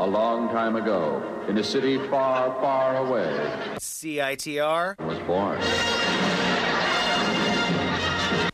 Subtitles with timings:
[0.00, 3.32] A long time ago, in a city far, far away,
[3.80, 5.58] CITR was born.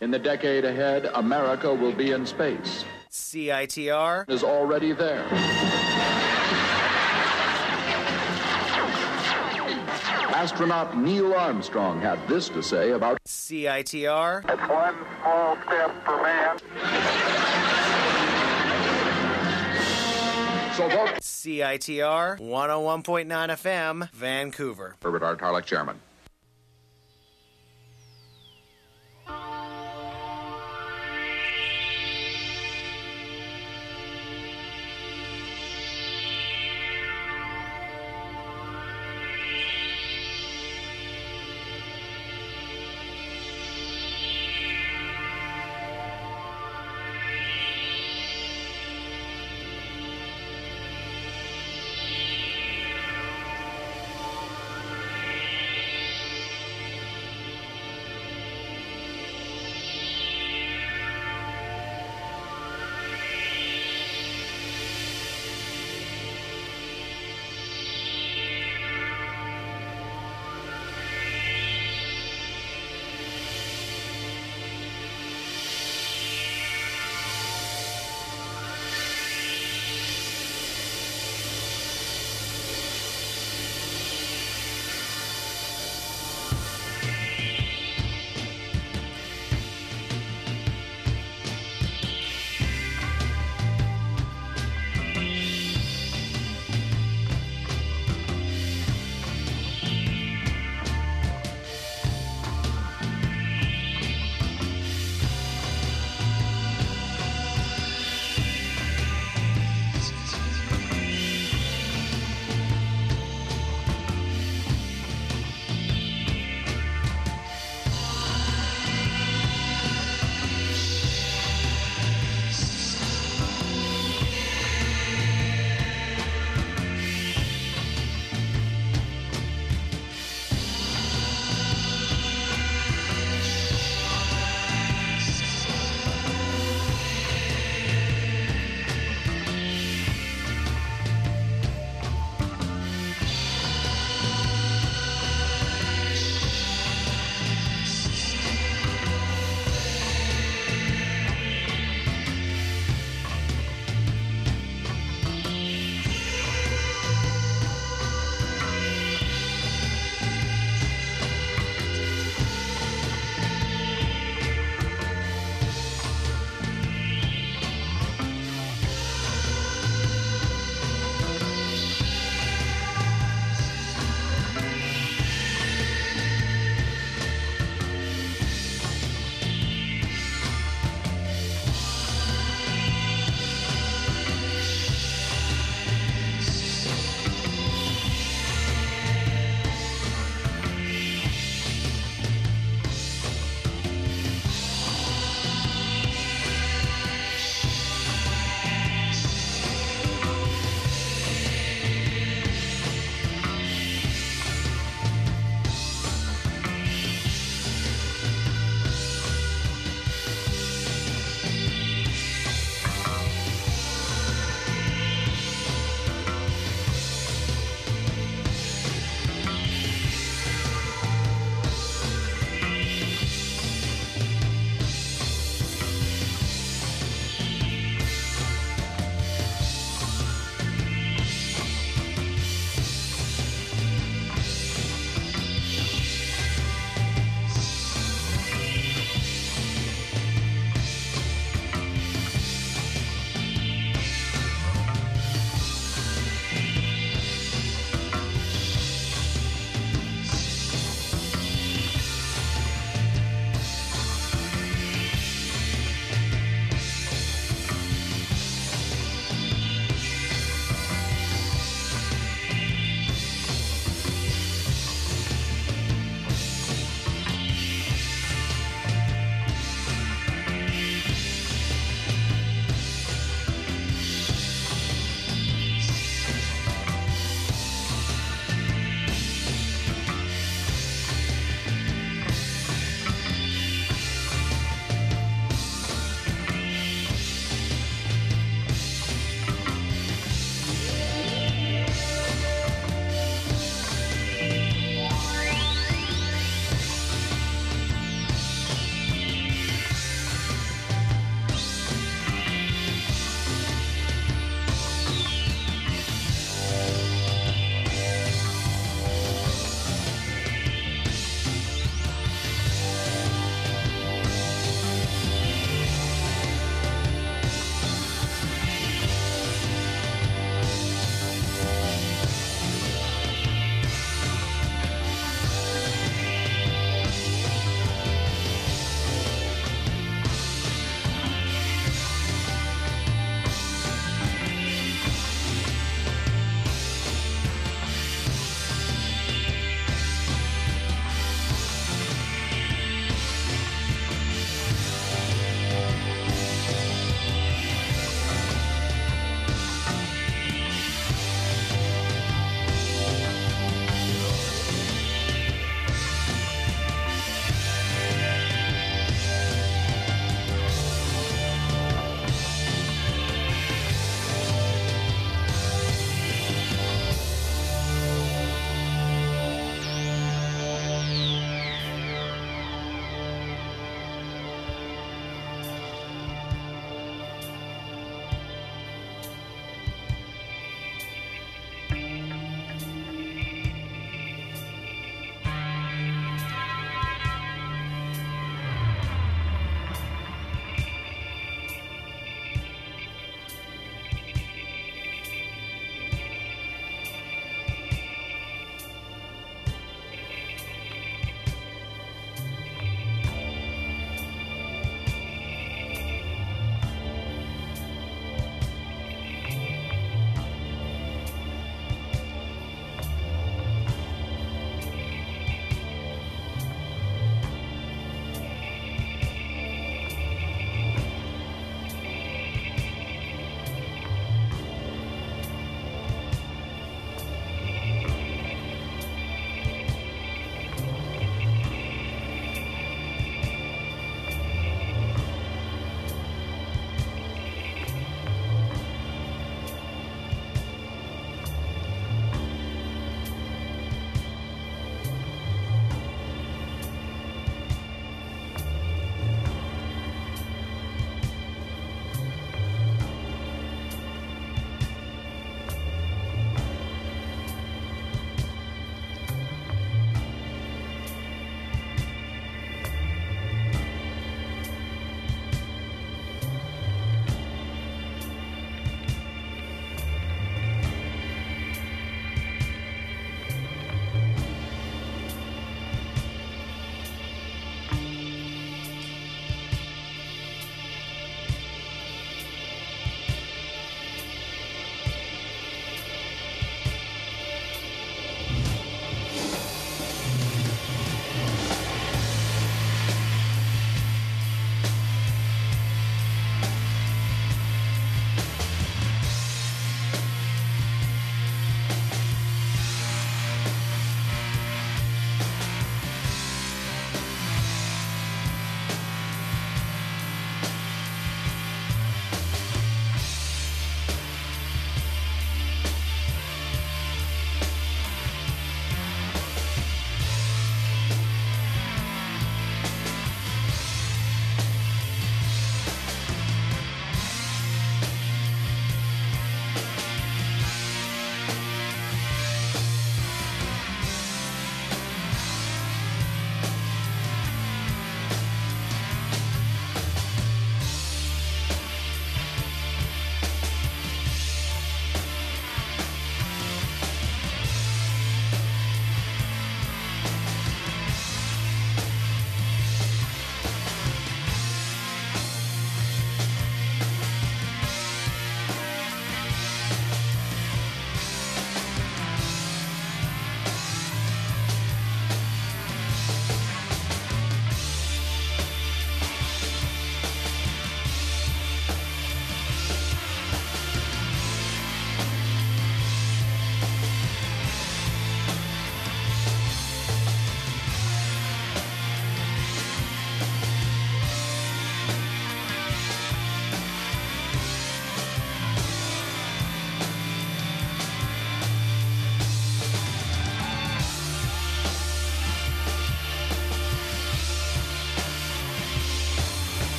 [0.00, 2.86] In the decade ahead, America will be in space.
[3.10, 5.26] CITR Is already there.
[10.32, 17.63] Astronaut Neil Armstrong had this to say about CITR It's one small step for man.
[20.76, 24.96] So vote CITR 101.9 FM Vancouver.
[25.02, 25.36] Herbert R.
[25.36, 26.00] Tarlek, Chairman.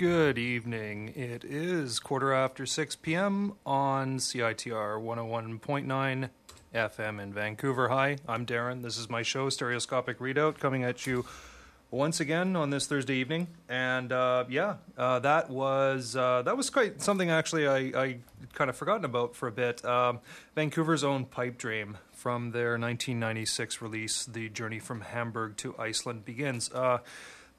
[0.00, 1.12] Good evening.
[1.14, 3.52] It is quarter after 6 p.m.
[3.66, 6.30] on CITR 101.9
[6.74, 7.88] FM in Vancouver.
[7.90, 8.80] Hi, I'm Darren.
[8.80, 11.26] This is my show, Stereoscopic Redoubt, coming at you
[11.90, 13.48] once again on this Thursday evening.
[13.68, 18.16] And uh, yeah, uh, that was uh, that was quite something actually I, I
[18.54, 19.84] kind of forgotten about for a bit.
[19.84, 20.20] Um,
[20.54, 26.70] Vancouver's own Pipe Dream from their 1996 release, The Journey from Hamburg to Iceland Begins.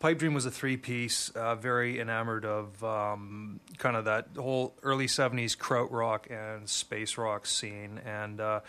[0.01, 4.74] Pipe Dream was a three piece, uh, very enamored of um, kind of that whole
[4.81, 8.01] early 70s krautrock and space rock scene.
[8.03, 8.62] And uh,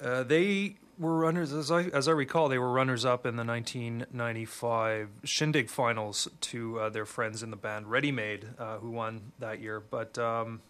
[0.00, 3.44] uh, they were runners, as I, as I recall, they were runners up in the
[3.44, 9.30] 1995 Shindig finals to uh, their friends in the band Ready Made, uh, who won
[9.38, 9.78] that year.
[9.78, 10.62] But um,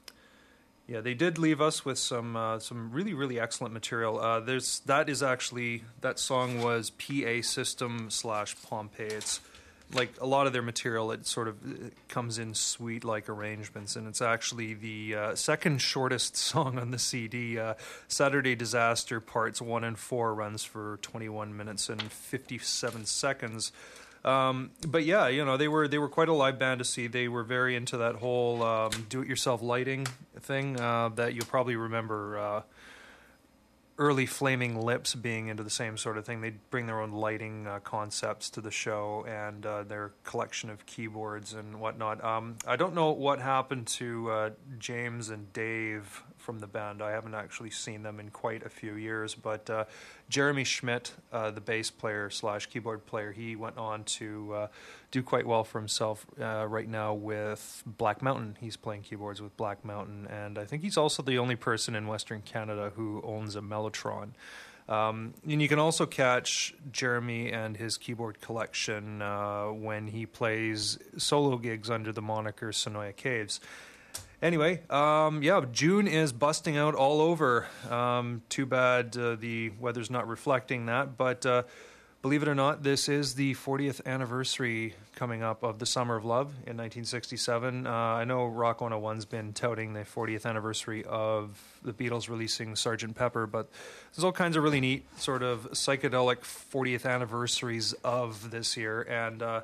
[0.89, 4.19] yeah, they did leave us with some uh, some really really excellent material.
[4.19, 9.09] Uh, there's that is actually that song was PA System slash Pompeii.
[9.09, 9.41] It's
[9.93, 11.13] like a lot of their material.
[11.13, 15.83] It sort of it comes in suite like arrangements, and it's actually the uh, second
[15.83, 17.59] shortest song on the CD.
[17.59, 17.75] Uh,
[18.09, 23.73] Saturday Disaster Parts One and Four runs for 21 minutes and 57 seconds.
[24.25, 27.07] Um, but yeah, you know they were they were quite a live band to see.
[27.07, 30.07] They were very into that whole um, do-it-yourself lighting
[30.41, 32.39] thing uh, that you'll probably remember.
[32.39, 32.63] Uh,
[33.99, 36.41] early Flaming Lips being into the same sort of thing.
[36.41, 40.87] They bring their own lighting uh, concepts to the show and uh, their collection of
[40.87, 42.23] keyboards and whatnot.
[42.25, 47.03] Um, I don't know what happened to uh, James and Dave from the band.
[47.03, 49.85] I haven't actually seen them in quite a few years, but uh,
[50.31, 54.67] Jeremy Schmidt, uh, the bass player slash keyboard player, he went on to uh,
[55.11, 58.57] do quite well for himself uh, right now with Black Mountain.
[58.59, 62.07] He's playing keyboards with Black Mountain, and I think he's also the only person in
[62.07, 64.31] Western Canada who owns a Mellotron.
[64.89, 70.99] Um, and you can also catch Jeremy and his keyboard collection uh, when he plays
[71.19, 73.61] solo gigs under the moniker Sinoia Caves.
[74.41, 77.67] Anyway, um, yeah, June is busting out all over.
[77.91, 81.65] Um, too bad uh, the weather's not reflecting that, but uh,
[82.23, 86.25] believe it or not, this is the 40th anniversary coming up of the Summer of
[86.25, 87.85] Love in 1967.
[87.85, 93.17] Uh, I know Rock 101's been touting the 40th anniversary of the Beatles releasing Sgt.
[93.17, 93.69] Pepper, but
[94.15, 99.43] there's all kinds of really neat sort of psychedelic 40th anniversaries of this year, and
[99.43, 99.63] uh,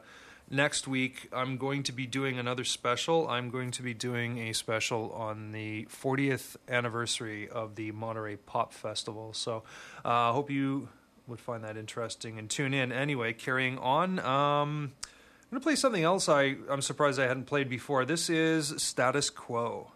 [0.50, 3.28] next week I'm going to be doing another special.
[3.28, 8.72] I'm going to be doing a special on the 40th anniversary of the Monterey Pop
[8.72, 9.32] Festival.
[9.32, 9.62] So
[10.04, 10.88] I uh, hope you
[11.26, 12.92] would find that interesting and tune in.
[12.92, 14.18] Anyway, carrying on.
[14.18, 14.92] Um,
[15.42, 18.04] I'm going to play something else I, I'm surprised I hadn't played before.
[18.04, 19.92] This is Status Quo.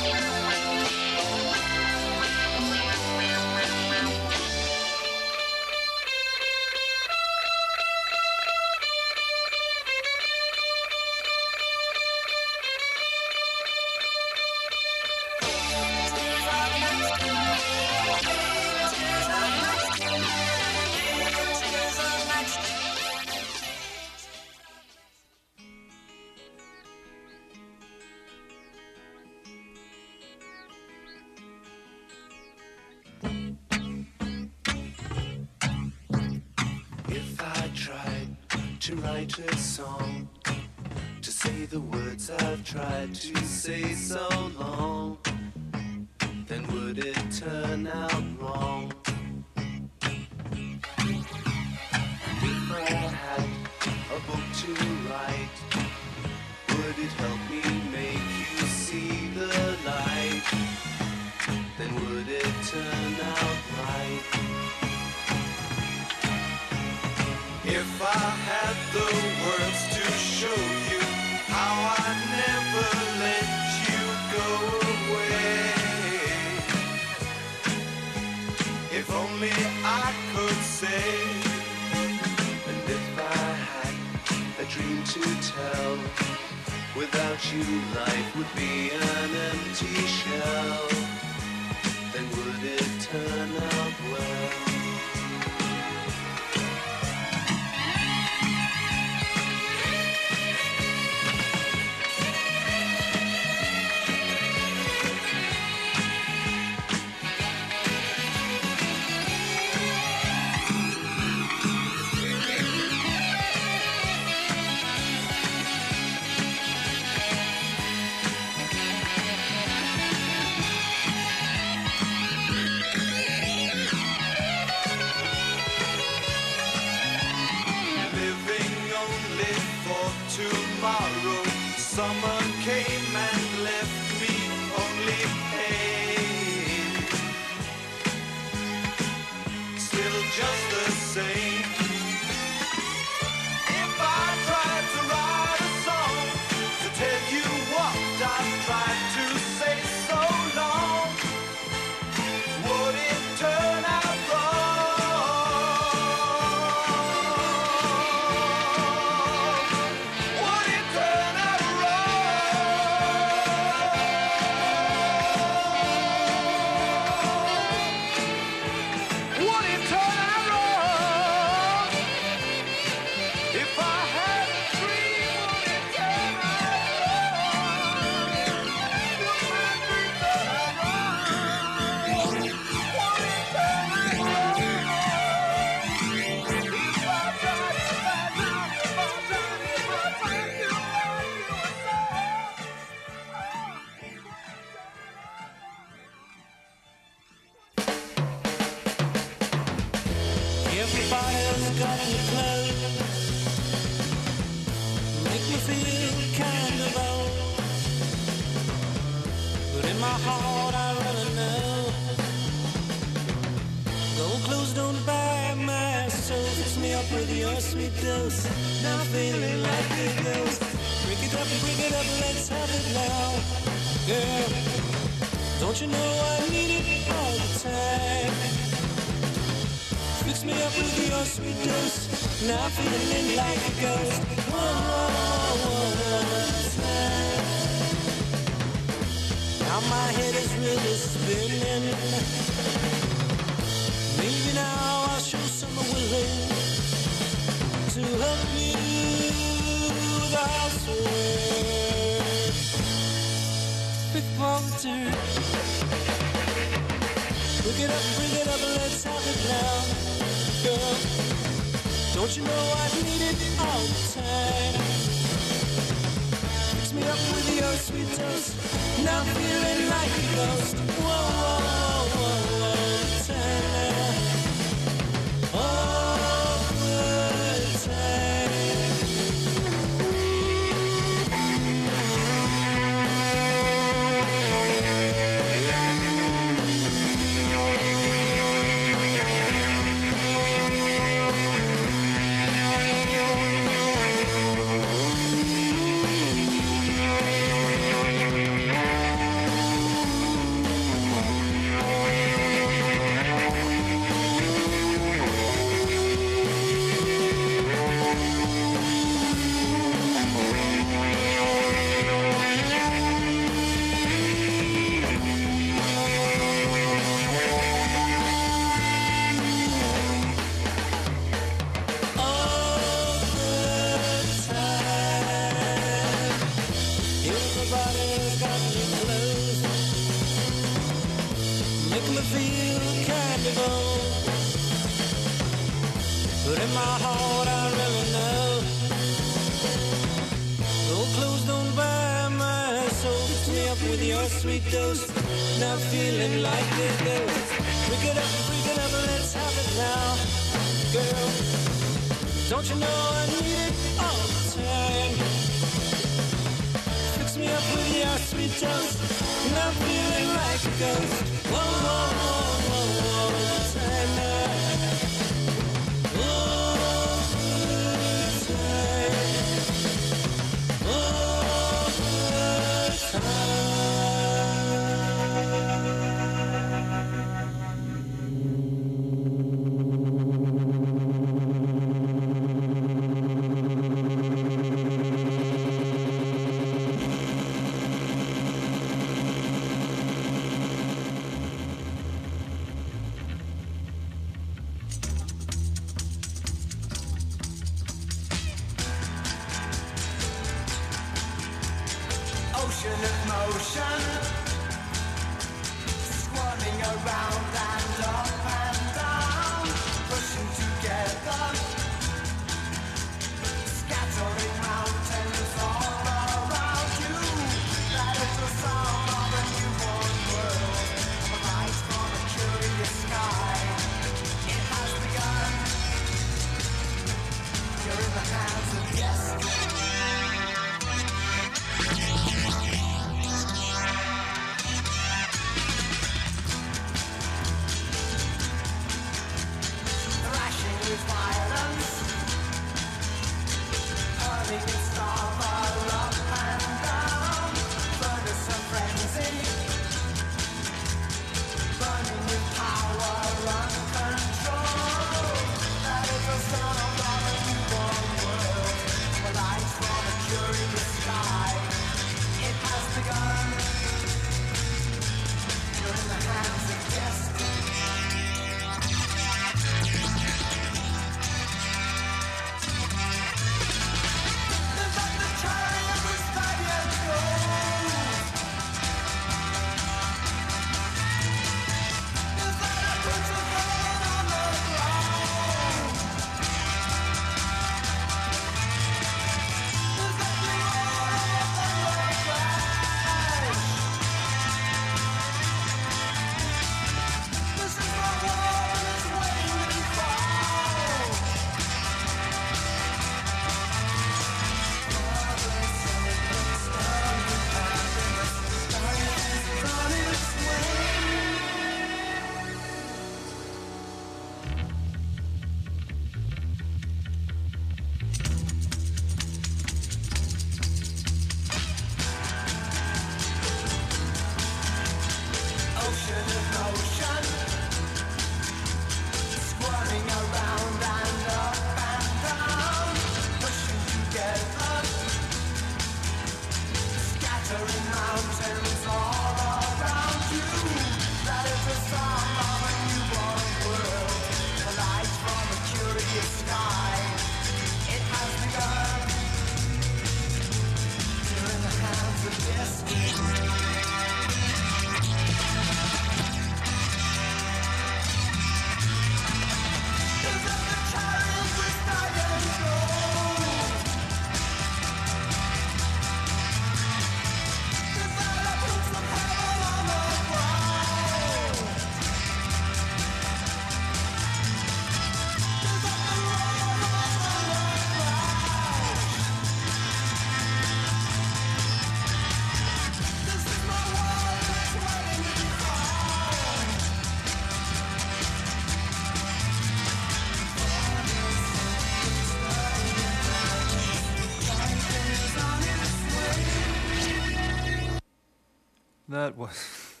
[599.24, 599.80] That was.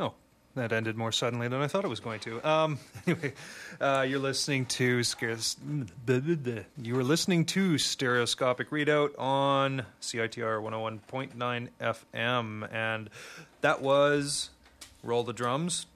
[0.00, 0.14] Oh,
[0.56, 2.42] that ended more suddenly than I thought it was going to.
[2.42, 3.32] Um, anyway,
[3.80, 5.00] uh, you're listening to.
[6.82, 13.10] You were listening to Stereoscopic Redoubt on CITR 101.9 FM, and
[13.60, 14.50] that was
[15.04, 15.86] Roll the Drums.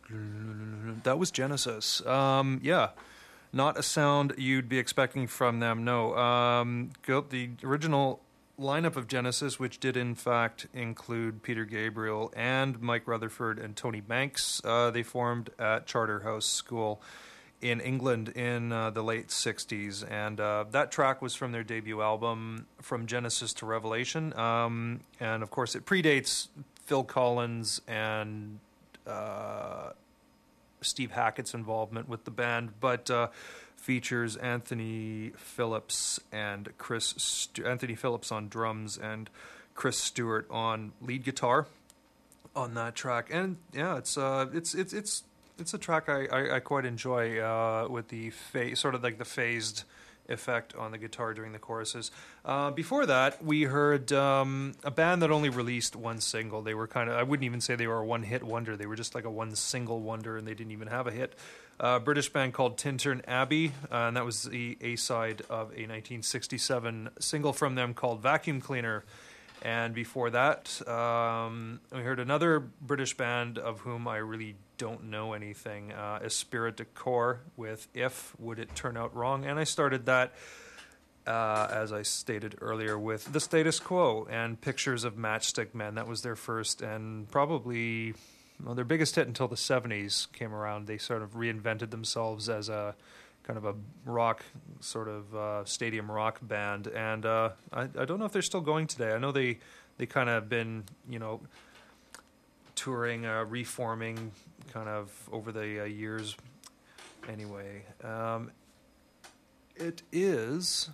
[1.03, 2.07] That was Genesis.
[2.07, 2.91] Um, yeah.
[3.53, 6.15] Not a sound you'd be expecting from them, no.
[6.17, 6.91] Um,
[7.31, 8.21] the original
[8.59, 14.01] lineup of Genesis, which did in fact include Peter Gabriel and Mike Rutherford and Tony
[14.01, 17.01] Banks, uh, they formed at Charterhouse School
[17.61, 20.09] in England in uh, the late 60s.
[20.11, 24.37] And uh, that track was from their debut album, From Genesis to Revelation.
[24.39, 26.49] Um, and of course, it predates
[26.87, 28.61] Phil Collins and
[29.07, 29.91] uh,
[30.81, 33.29] Steve Hackett's involvement with the band, but uh,
[33.79, 39.31] features Anthony Phillips and Chris Stu- Anthony Phillips on drums and
[39.75, 41.67] Chris Stewart on lead guitar
[42.55, 43.31] on that track.
[43.33, 45.23] And yeah, it's uh, it's it's it's
[45.59, 49.19] it's a track I, I, I quite enjoy uh, with the fa- sort of like
[49.19, 49.85] the phased
[50.29, 52.11] effect on the guitar during the choruses.
[52.45, 56.61] Uh, before that, we heard um, a band that only released one single.
[56.61, 58.77] They were kind of, I wouldn't even say they were a one hit wonder.
[58.77, 61.35] They were just like a one single wonder and they didn't even have a hit.
[61.81, 65.87] A British band called Tintern Abbey, uh, and that was the A side of a
[65.87, 69.05] 1967 single from them called Vacuum Cleaner.
[69.63, 75.35] And before that, um, we heard another British band of whom I really don't know
[75.35, 79.45] anything, uh, Esprit de Corps with If Would It Turn Out Wrong?
[79.45, 80.33] And I started that,
[81.29, 85.95] uh, as I stated earlier, with The Status Quo and Pictures of Matchstick Men.
[85.95, 88.15] That was their first and probably
[88.63, 90.87] well, their biggest hit until the 70s came around.
[90.87, 92.95] They sort of reinvented themselves as a
[93.45, 94.45] kind of a rock
[94.81, 98.61] sort of uh, stadium rock band, and uh, I, I don't know if they're still
[98.61, 99.13] going today.
[99.13, 99.59] I know they
[99.97, 101.41] they kind of been you know
[102.75, 104.33] touring, uh, reforming,
[104.73, 106.37] kind of over the uh, years.
[107.29, 108.51] Anyway, um,
[109.77, 110.91] it is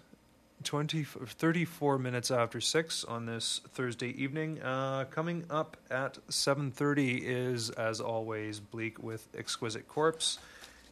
[0.65, 4.61] 20, 34 minutes after 6 on this Thursday evening.
[4.63, 10.39] Uh, coming up at 7.30 is, as always, Bleak with Exquisite Corpse.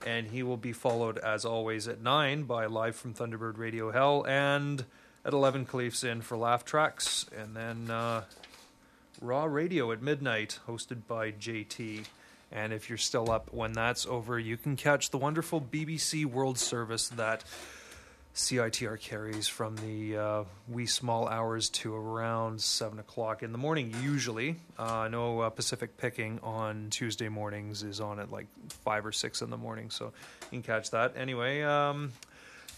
[0.07, 4.25] And he will be followed, as always, at 9 by Live from Thunderbird Radio Hell.
[4.29, 4.85] And
[5.25, 7.27] at 11, Khalif's in for Laugh Tracks.
[7.37, 8.25] And then uh,
[9.21, 12.05] Raw Radio at midnight, hosted by JT.
[12.51, 16.59] And if you're still up when that's over, you can catch the wonderful BBC World
[16.59, 17.45] Service that
[18.35, 23.95] CITR carries from the uh, wee small hours to around 7 o'clock in the morning,
[24.03, 24.57] usually.
[24.79, 28.47] Uh, I know uh, Pacific Picking on Tuesday mornings is on at like
[28.85, 31.13] 5 or 6 in the morning, so you can catch that.
[31.15, 32.13] Anyway, um,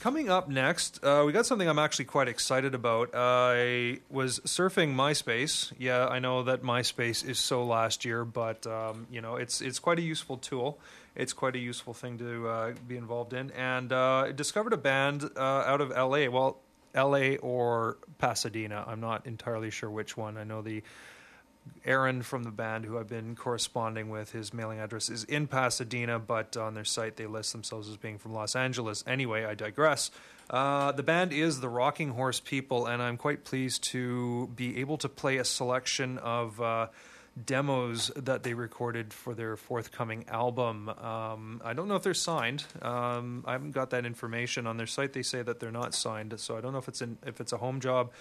[0.01, 3.11] coming up next, uh, we got something I'm actually quite excited about.
[3.14, 5.73] I was surfing MySpace.
[5.79, 9.79] Yeah, I know that MySpace is so last year, but um, you know it's it's
[9.79, 10.81] quite a useful tool.
[11.16, 15.31] It's quite a useful thing to uh, be involved in, and uh, discovered a band
[15.37, 16.29] uh, out of LA.
[16.29, 16.59] Well,
[16.94, 18.85] LA or Pasadena.
[18.87, 20.37] I'm not entirely sure which one.
[20.37, 20.83] I know the
[21.85, 26.18] Aaron from the band, who I've been corresponding with, his mailing address is in Pasadena,
[26.18, 29.03] but on their site they list themselves as being from Los Angeles.
[29.07, 30.11] Anyway, I digress.
[30.51, 34.99] Uh, the band is the Rocking Horse People, and I'm quite pleased to be able
[34.99, 36.61] to play a selection of.
[37.43, 40.89] Demos that they recorded for their forthcoming album.
[40.89, 42.64] Um, I don't know if they're signed.
[42.80, 45.12] Um, I haven't got that information on their site.
[45.12, 47.53] They say that they're not signed, so I don't know if it's an, if it's
[47.53, 48.12] a home job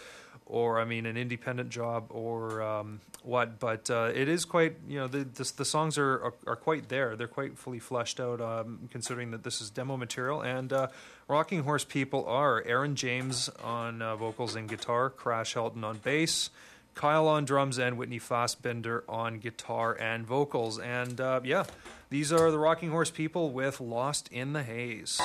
[0.47, 3.59] or I mean an independent job or um, what.
[3.59, 6.89] But uh, it is quite you know the the, the songs are, are, are quite
[6.89, 7.15] there.
[7.15, 10.41] They're quite fully fleshed out, um, considering that this is demo material.
[10.41, 10.87] And uh,
[11.27, 16.49] Rocking Horse People are Aaron James on uh, vocals and guitar, Crash Helton on bass.
[16.95, 20.79] Kyle on drums and Whitney Fassbender on guitar and vocals.
[20.79, 21.65] And uh, yeah,
[22.09, 25.19] these are the Rocking Horse people with Lost in the Haze.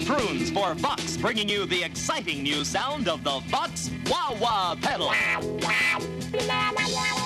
[0.00, 5.08] For Vox, bringing you the exciting new sound of the Vox Wah Wah pedal.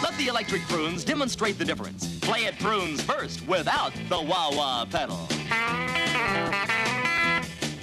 [0.02, 2.18] Let the electric prunes demonstrate the difference.
[2.20, 5.28] Play it prunes first without the Wah Wah pedal.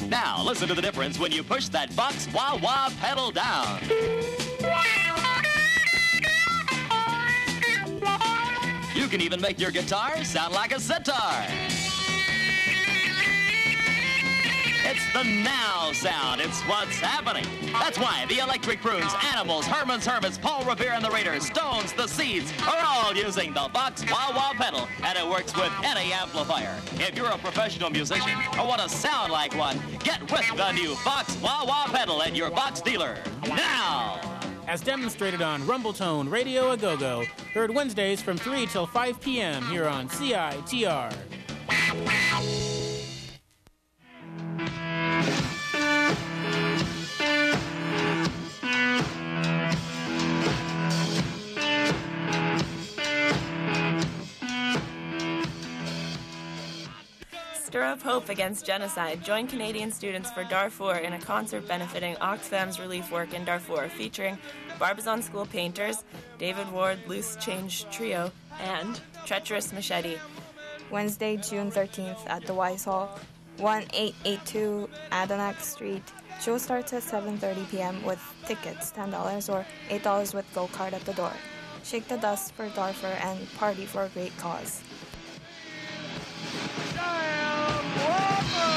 [0.10, 3.80] Now, listen to the difference when you push that Vox Wah Wah pedal down.
[8.96, 11.46] You can even make your guitar sound like a sitar.
[14.86, 16.42] It's the now sound.
[16.42, 17.46] It's what's happening.
[17.72, 22.06] That's why the Electric Prunes, Animals, Herman's Hermits, Paul Revere and the Raiders, Stones, the
[22.06, 26.78] Seeds are all using the Vox Wah Wah pedal, and it works with any amplifier.
[26.96, 30.96] If you're a professional musician or want to sound like one, get with the new
[30.96, 33.18] Vox Wah Wah pedal at your Vox dealer.
[33.48, 34.20] Now!
[34.68, 39.64] as demonstrated on Rumbletone Radio A Go Go, heard Wednesdays from 3 till 5 p.m.
[39.68, 41.14] here on CITR.
[57.74, 59.24] Stir up hope against genocide.
[59.24, 64.38] Join Canadian students for Darfur in a concert benefiting Oxfam's relief work in Darfur, featuring
[64.78, 66.04] Barbizon School painters,
[66.38, 70.20] David Ward Loose Change Trio, and Treacherous Machete.
[70.92, 73.20] Wednesday, June 13th at the Wise Hall,
[73.58, 76.04] 1882 Adanac Street.
[76.42, 78.04] Show starts at 7:30 p.m.
[78.04, 81.34] with tickets $10 or $8 with go card at the door.
[81.84, 84.84] Shake the dust for Darfur and party for a great cause.
[86.96, 88.73] Well,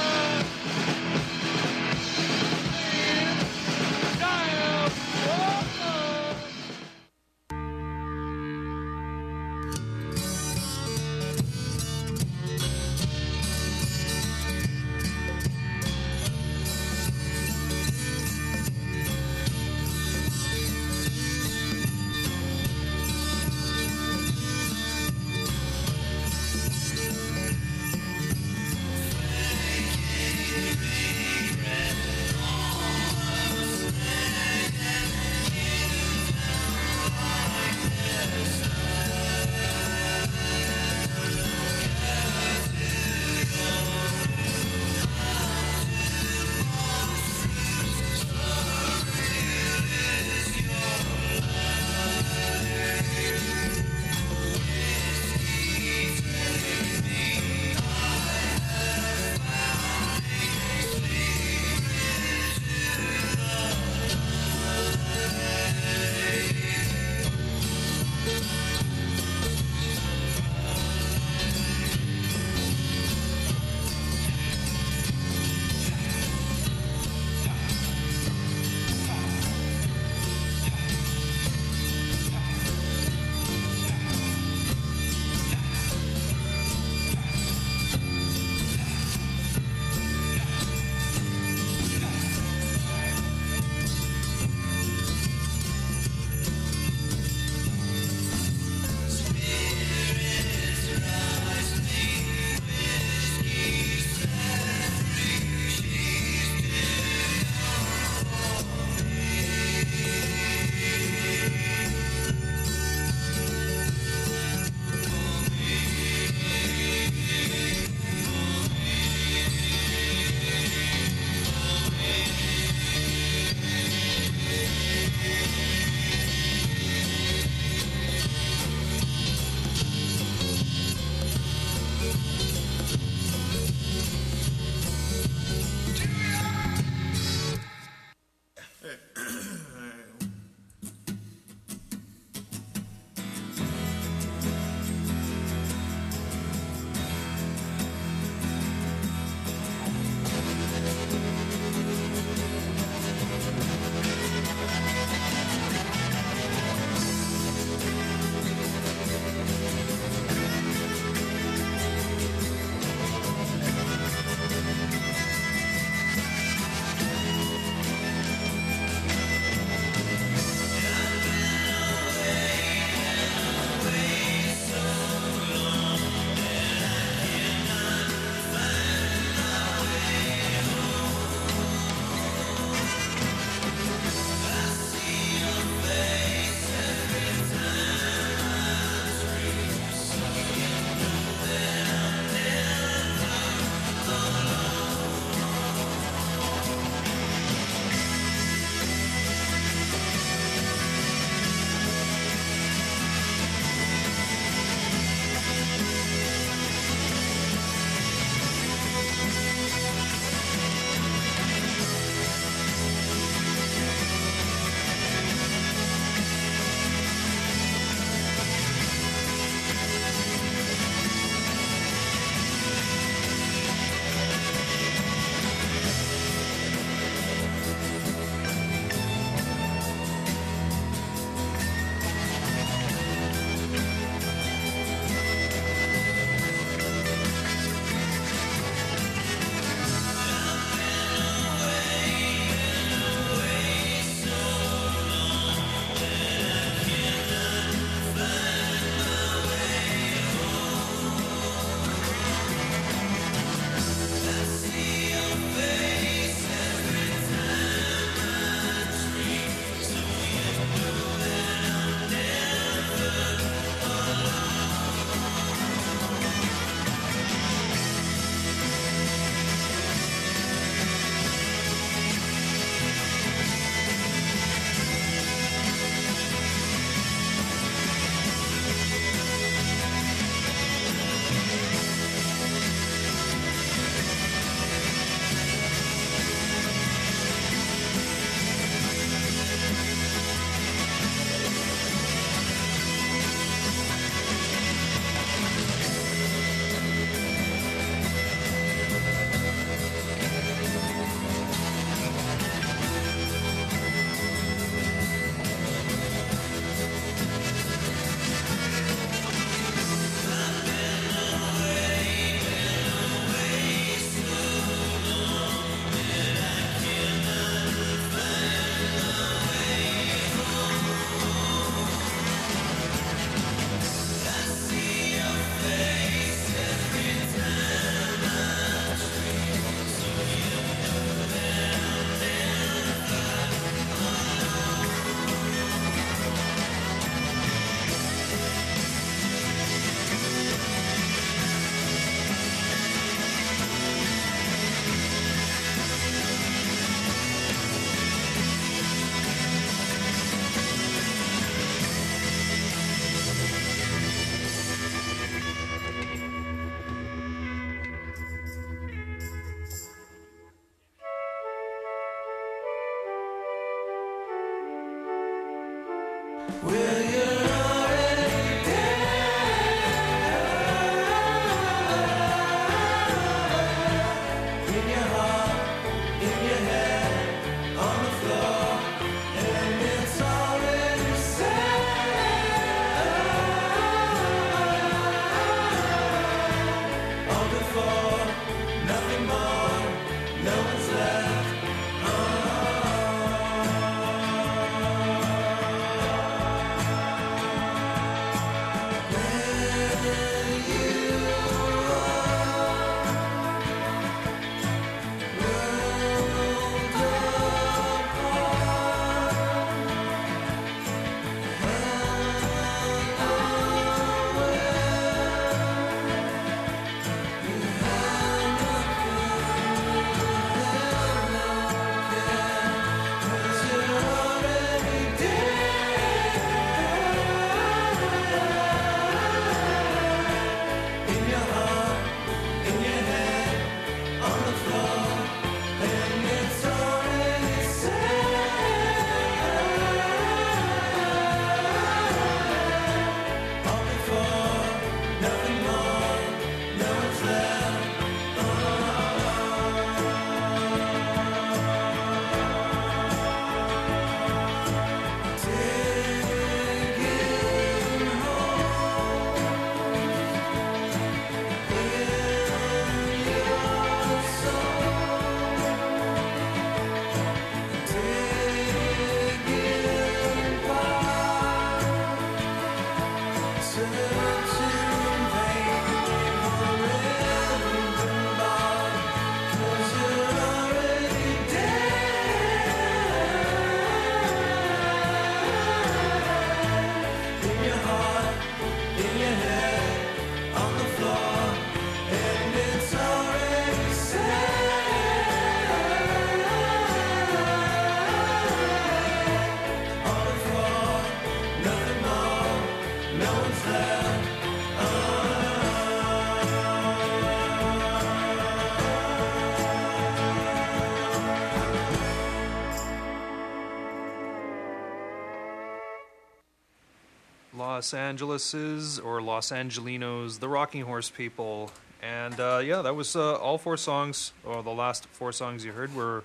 [517.77, 521.71] Los Angeles's or Los Angelinos, the Rocking Horse People.
[522.03, 525.73] And uh, yeah, that was uh, all four songs, or the last four songs you
[525.73, 526.25] heard were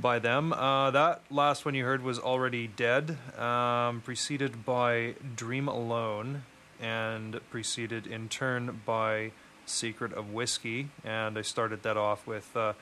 [0.00, 0.52] by them.
[0.52, 6.42] Uh, that last one you heard was Already Dead, um, preceded by Dream Alone,
[6.80, 9.30] and preceded in turn by
[9.66, 10.88] Secret of Whiskey.
[11.04, 12.72] And I started that off with uh,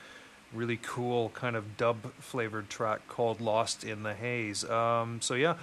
[0.55, 4.65] really cool kind of dub flavored track called Lost in the Haze.
[4.65, 5.57] Um, so yeah,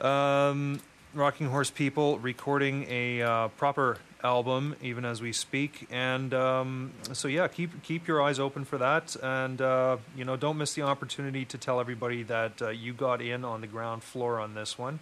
[0.00, 0.80] um,
[1.14, 7.28] Rocking Horse People recording a uh, proper album even as we speak, and um, so
[7.28, 10.82] yeah, keep keep your eyes open for that, and uh, you know don't miss the
[10.82, 14.76] opportunity to tell everybody that uh, you got in on the ground floor on this
[14.76, 14.98] one.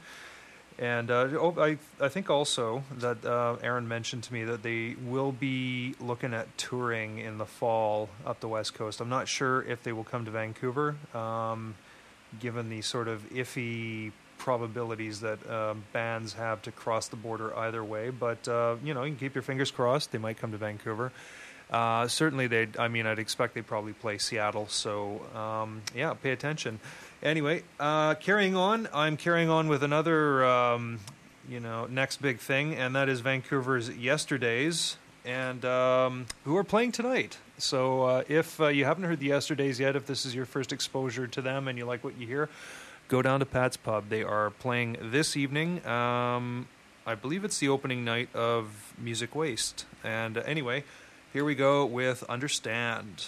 [0.78, 4.96] And uh, oh, I, I think also that uh, Aaron mentioned to me that they
[5.06, 9.00] will be looking at touring in the fall up the West Coast.
[9.00, 11.74] I'm not sure if they will come to Vancouver, um,
[12.40, 17.82] given the sort of iffy probabilities that uh, bands have to cross the border either
[17.84, 18.10] way.
[18.10, 20.10] But uh, you know, you can keep your fingers crossed.
[20.10, 21.12] They might come to Vancouver.
[21.70, 22.66] Uh, certainly, they.
[22.76, 24.66] I mean, I'd expect they'd probably play Seattle.
[24.66, 26.80] So um, yeah, pay attention.
[27.22, 28.88] Anyway, uh, carrying on.
[28.92, 30.98] I'm carrying on with another, um,
[31.48, 36.90] you know, next big thing, and that is Vancouver's Yesterdays, and um, who are playing
[36.90, 37.38] tonight.
[37.58, 40.72] So uh, if uh, you haven't heard the Yesterdays yet, if this is your first
[40.72, 42.48] exposure to them and you like what you hear,
[43.12, 44.08] go down to Pat's Pub.
[44.08, 45.86] They are playing this evening.
[45.86, 46.66] Um,
[47.06, 49.84] I believe it's the opening night of Music Waste.
[50.02, 50.84] And uh, anyway,
[51.30, 53.26] here we go with Understand.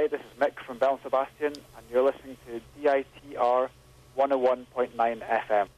[0.00, 3.68] Hi, this is Mick from Bell Sebastian, and you're listening to CITR
[4.16, 5.68] 101.9 FM.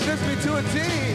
[0.00, 1.09] She me to a T.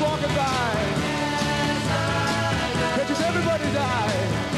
[0.00, 1.02] walking by,
[2.96, 4.51] catches everybody's eye.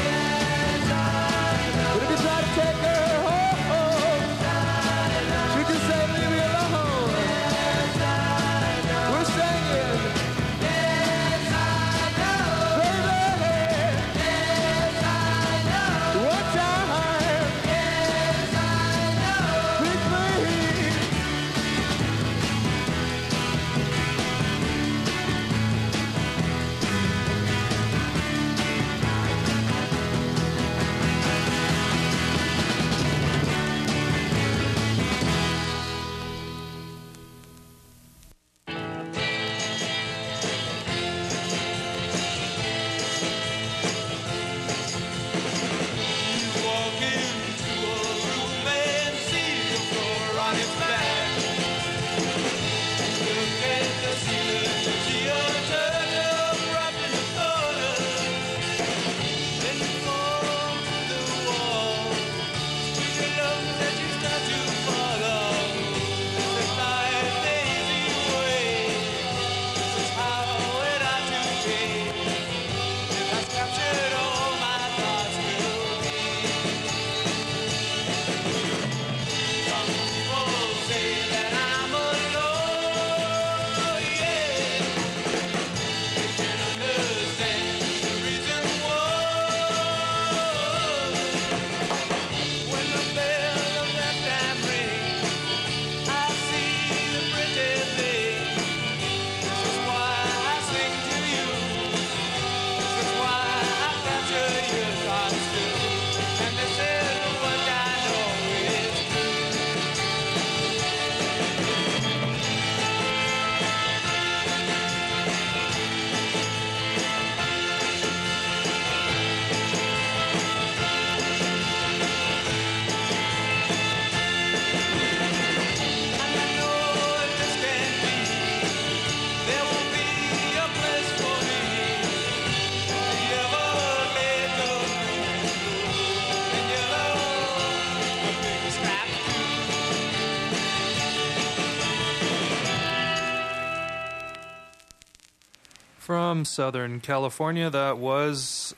[146.05, 148.75] From Southern California, that was,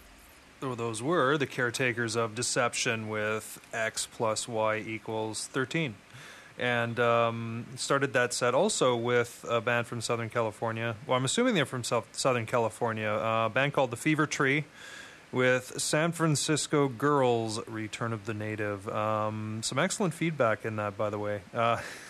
[0.63, 5.95] or those were, the caretakers of deception with X plus Y equals 13.
[6.57, 10.95] And um, started that set also with a band from Southern California.
[11.05, 13.09] Well, I'm assuming they're from South, Southern California.
[13.09, 14.63] a band called The Fever Tree
[15.33, 18.87] with San Francisco Girls Return of the Native.
[18.87, 21.41] Um, some excellent feedback in that, by the way.
[21.53, 21.81] Uh,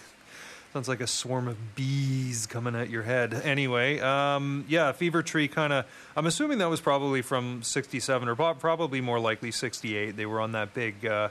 [0.73, 3.33] Sounds like a swarm of bees coming at your head.
[3.33, 5.85] Anyway, um, yeah, Fever Tree kind of.
[6.15, 10.17] I'm assuming that was probably from '67 or probably more likely '68.
[10.17, 11.29] They were on that big uh,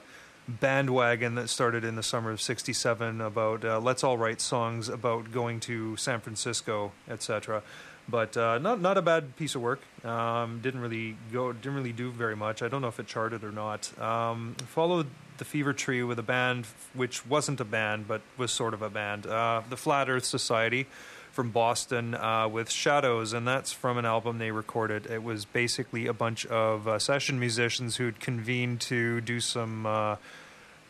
[0.48, 5.30] bandwagon that started in the summer of '67 about uh, let's all write songs about
[5.32, 7.62] going to San Francisco, etc.
[8.08, 9.80] But uh, not not a bad piece of work.
[10.04, 11.52] Um, didn't really go.
[11.52, 12.62] Didn't really do very much.
[12.62, 13.96] I don't know if it charted or not.
[14.00, 15.08] Um, followed
[15.38, 18.90] the Fever Tree with a band which wasn't a band but was sort of a
[18.90, 19.26] band.
[19.26, 20.86] Uh, the Flat Earth Society
[21.32, 25.04] from Boston uh, with Shadows, and that's from an album they recorded.
[25.04, 29.86] It was basically a bunch of uh, session musicians who'd convened to do some.
[29.86, 30.16] Uh,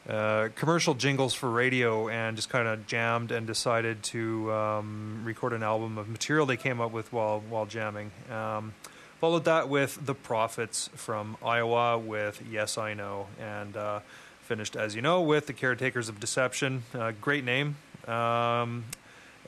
[0.08, 5.52] uh, commercial jingles for radio and just kind of jammed and decided to um, record
[5.52, 8.12] an album of material they came up with while while jamming.
[8.30, 8.72] Um,
[9.20, 13.98] followed that with the Prophets from Iowa with Yes I Know, and uh,
[14.46, 16.84] Finished, as you know, with The Caretakers of Deception.
[16.94, 17.74] Uh, great name.
[18.06, 18.84] Um,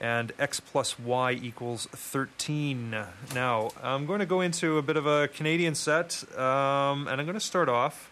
[0.00, 2.96] and x plus y equals 13.
[3.32, 7.26] Now, I'm going to go into a bit of a Canadian set, um, and I'm
[7.26, 8.10] going to start off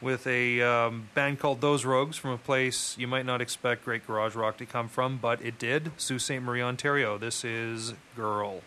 [0.00, 4.06] with a um, band called Those Rogues from a place you might not expect great
[4.06, 6.40] garage rock to come from, but it did Sault Ste.
[6.40, 7.18] Marie, Ontario.
[7.18, 8.62] This is Girl.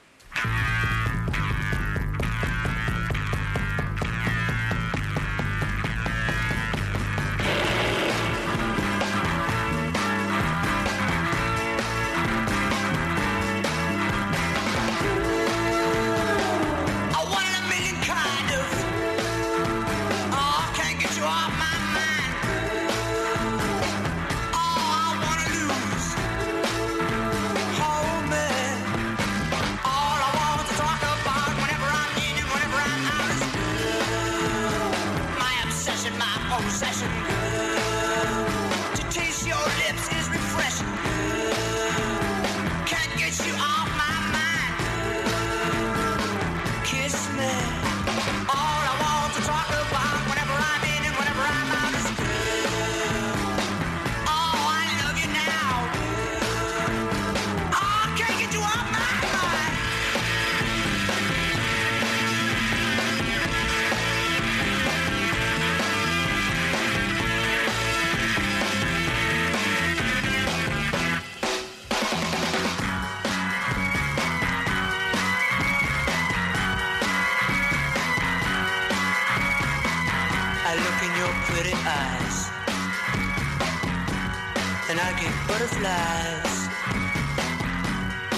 [84.98, 86.70] and I get butterflies.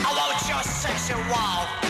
[0.04, 1.87] I want your sexy wow.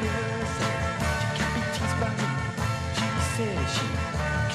[0.00, 2.26] She can't be teased by me.
[2.94, 4.47] She said she.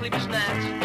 [0.00, 0.79] livres net.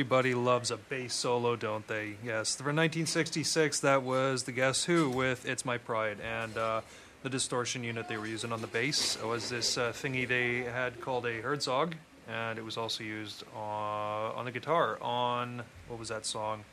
[0.00, 2.14] Everybody loves a bass solo, don't they?
[2.24, 2.56] Yes.
[2.56, 6.16] For 1966, that was the Guess Who with It's My Pride.
[6.22, 6.80] And uh,
[7.22, 11.02] the distortion unit they were using on the bass was this uh, thingy they had
[11.02, 11.96] called a Herzog.
[12.26, 16.64] And it was also used uh, on the guitar on, what was that song?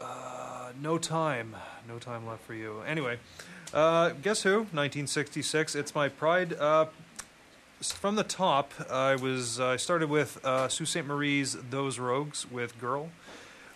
[0.00, 1.54] Uh, no Time.
[1.86, 2.80] No Time Left for You.
[2.80, 3.20] Anyway,
[3.72, 4.56] uh, Guess Who?
[4.56, 5.76] 1966.
[5.76, 6.52] It's My Pride.
[6.54, 6.86] Uh,
[7.82, 11.04] from the top, I was I started with uh, Sault Ste.
[11.04, 13.10] Marie's "Those Rogues" with "Girl."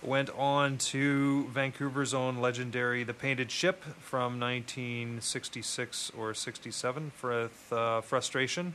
[0.03, 8.01] Went on to Vancouver's own legendary "The Painted Ship" from 1966 or 67 with uh,
[8.01, 8.73] "Frustration,"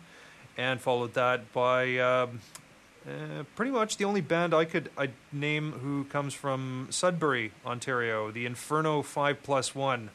[0.58, 2.42] and followed that by um,
[3.08, 8.30] uh, pretty much the only band I could I name who comes from Sudbury, Ontario,
[8.30, 10.12] the Inferno Five Plus One.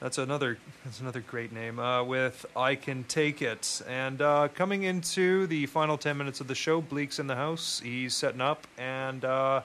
[0.00, 0.56] That's another.
[0.82, 1.78] That's another great name.
[1.78, 6.48] Uh, with "I Can Take It," and uh, coming into the final ten minutes of
[6.48, 7.80] the show, Bleak's in the house.
[7.84, 9.60] He's setting up, and uh,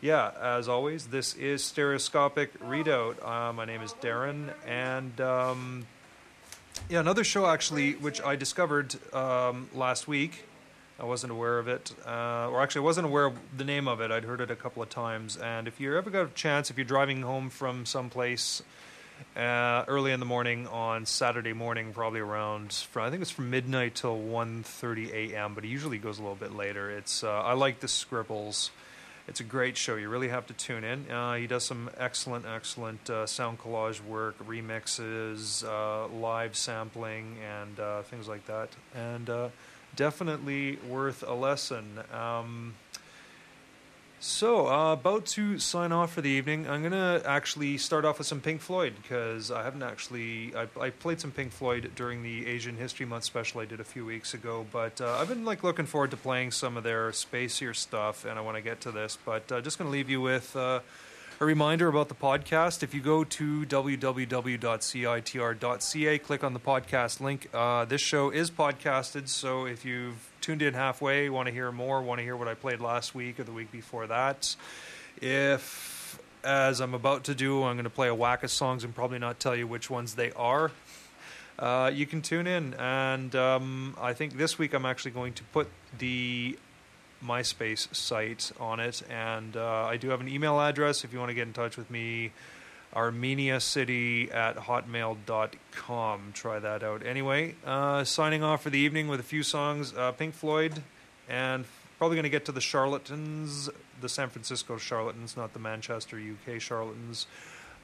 [0.00, 3.22] yeah, as always, this is Stereoscopic Redoubt.
[3.22, 5.86] Uh, my name is Darren, and um,
[6.88, 10.44] yeah, another show actually, which I discovered um, last week.
[10.98, 14.00] I wasn't aware of it, uh, or actually, I wasn't aware of the name of
[14.00, 14.10] it.
[14.10, 16.78] I'd heard it a couple of times, and if you ever got a chance, if
[16.78, 18.62] you're driving home from someplace
[19.36, 23.50] uh, early in the morning on Saturday morning, probably around fr- I think it's from
[23.50, 25.54] midnight till 1.30 a.m.
[25.54, 26.90] But it usually goes a little bit later.
[26.90, 28.70] It's uh, I like the Scribbles.
[29.28, 29.96] It's a great show.
[29.96, 31.10] You really have to tune in.
[31.10, 37.80] Uh, he does some excellent, excellent uh, sound collage work, remixes, uh, live sampling, and
[37.80, 38.68] uh, things like that.
[38.94, 39.50] And
[39.96, 41.98] definitely worth a lesson.
[42.12, 42.74] Um,
[44.18, 46.68] so, uh, about to sign off for the evening.
[46.68, 50.54] I'm gonna actually start off with some Pink Floyd because I haven't actually.
[50.56, 53.84] I, I played some Pink Floyd during the Asian History Month special I did a
[53.84, 57.10] few weeks ago, but uh, I've been like looking forward to playing some of their
[57.10, 59.18] spacier stuff, and I want to get to this.
[59.24, 60.56] But uh, just gonna leave you with.
[61.38, 64.58] A reminder about the podcast if you go to www.citr.ca,
[66.20, 67.50] click on the podcast link.
[67.52, 72.00] Uh, this show is podcasted, so if you've tuned in halfway, want to hear more,
[72.00, 74.56] want to hear what I played last week or the week before that,
[75.20, 78.94] if, as I'm about to do, I'm going to play a whack of songs and
[78.94, 80.70] probably not tell you which ones they are.
[81.58, 85.42] Uh, you can tune in, and um, I think this week I'm actually going to
[85.52, 85.68] put
[85.98, 86.56] the
[87.24, 91.30] MySpace site on it, and uh, I do have an email address if you want
[91.30, 92.32] to get in touch with me.
[92.94, 96.30] ArmeniaCity at hotmail.com.
[96.32, 97.04] Try that out.
[97.04, 100.82] Anyway, uh, signing off for the evening with a few songs uh, Pink Floyd,
[101.28, 101.66] and
[101.98, 103.68] probably going to get to the Charlatans,
[104.00, 107.26] the San Francisco Charlatans, not the Manchester, UK Charlatans,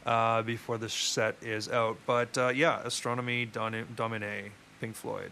[0.07, 1.99] uh, before the set is out.
[2.07, 4.51] But uh, yeah, Astronomy Domine,
[4.81, 5.31] Pink Floyd.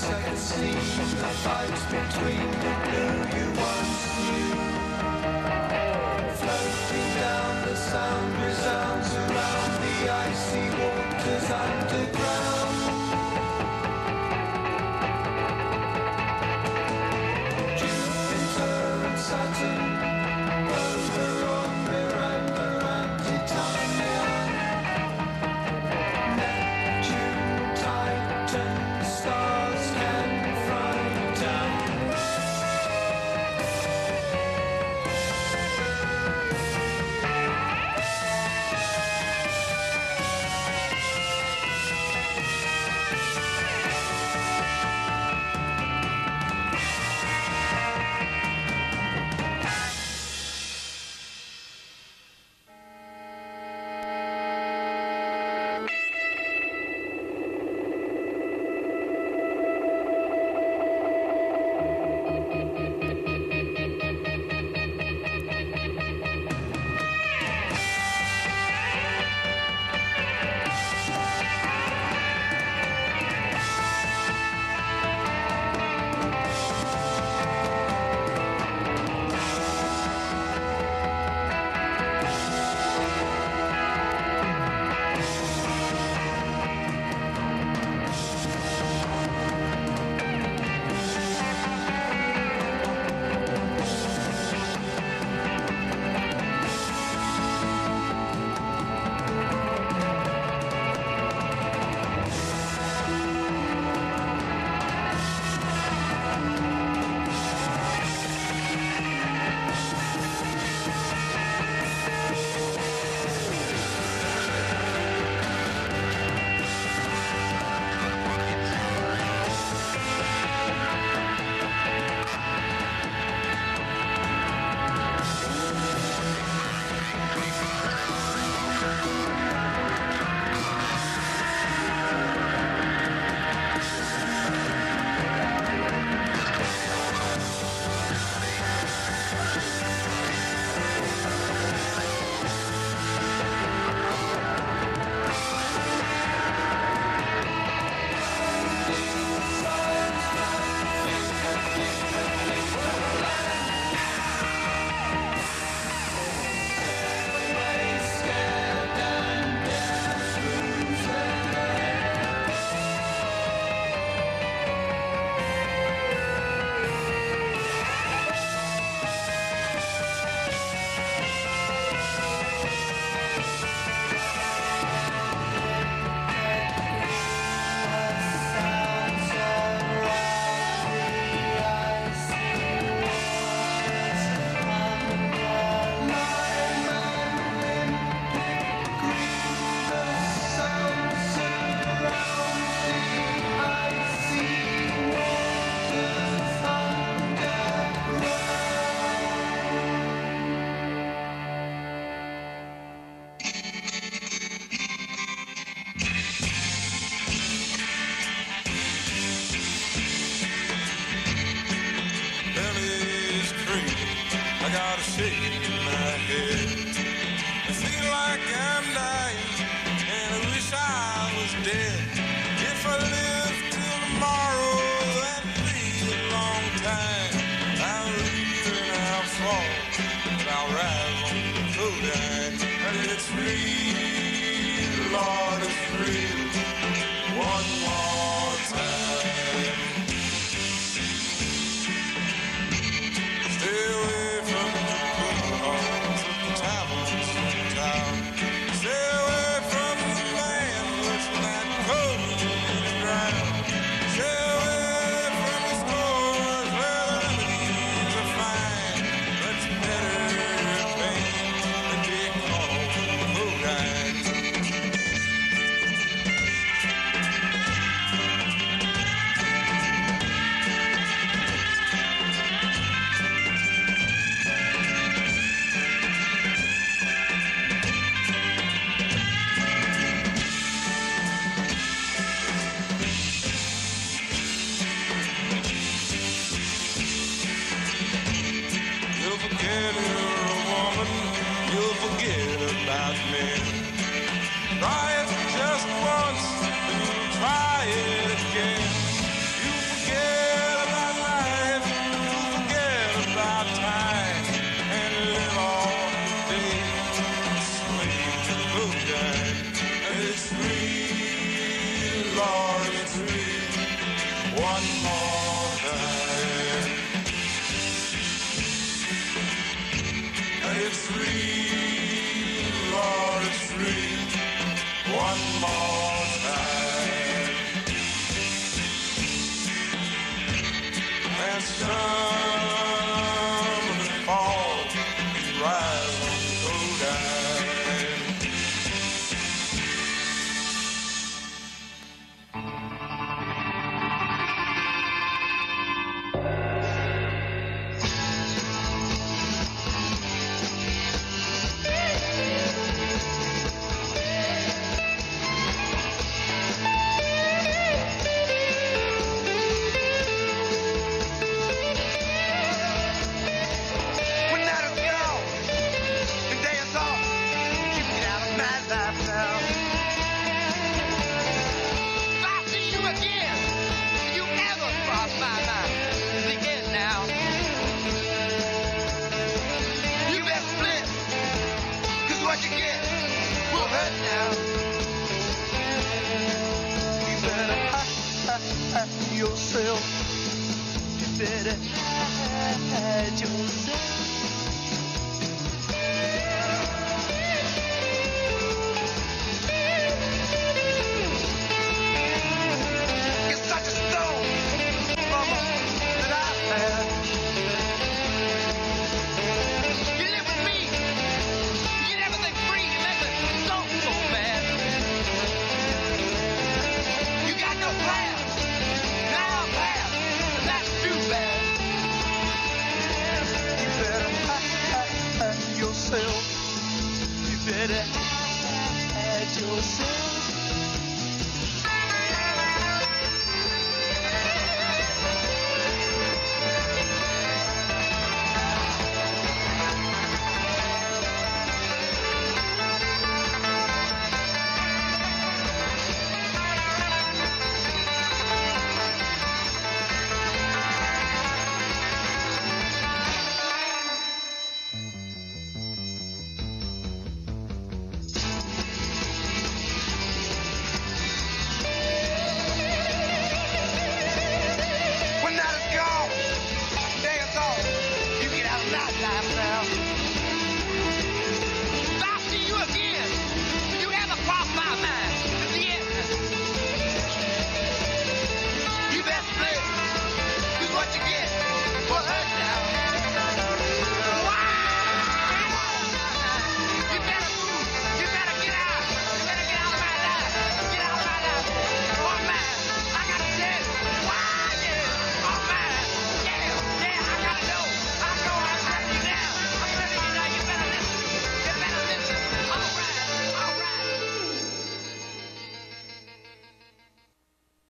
[0.00, 4.67] The second scene, the fights between the blue you once knew.